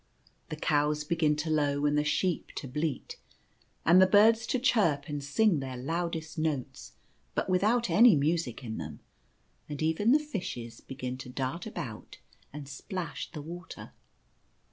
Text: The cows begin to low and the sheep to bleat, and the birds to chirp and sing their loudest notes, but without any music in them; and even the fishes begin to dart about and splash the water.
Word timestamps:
The 0.49 0.55
cows 0.55 1.03
begin 1.03 1.35
to 1.35 1.51
low 1.51 1.85
and 1.85 1.95
the 1.95 2.03
sheep 2.03 2.47
to 2.55 2.67
bleat, 2.67 3.17
and 3.85 4.01
the 4.01 4.07
birds 4.07 4.47
to 4.47 4.57
chirp 4.57 5.07
and 5.07 5.23
sing 5.23 5.59
their 5.59 5.77
loudest 5.77 6.39
notes, 6.39 6.93
but 7.35 7.47
without 7.51 7.87
any 7.87 8.15
music 8.15 8.63
in 8.63 8.79
them; 8.79 9.01
and 9.69 9.79
even 9.79 10.11
the 10.11 10.17
fishes 10.17 10.81
begin 10.81 11.19
to 11.19 11.29
dart 11.29 11.67
about 11.67 12.17
and 12.51 12.67
splash 12.67 13.29
the 13.31 13.43
water. 13.43 13.91